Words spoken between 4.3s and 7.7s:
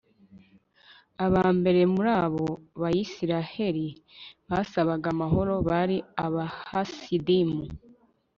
basabaga amahoro bari abahasidimu